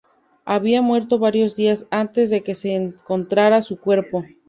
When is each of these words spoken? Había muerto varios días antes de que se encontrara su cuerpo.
Había 0.45 0.81
muerto 0.81 1.19
varios 1.19 1.55
días 1.55 1.85
antes 1.91 2.31
de 2.31 2.41
que 2.41 2.55
se 2.55 2.73
encontrara 2.73 3.61
su 3.61 3.79
cuerpo. 3.79 4.25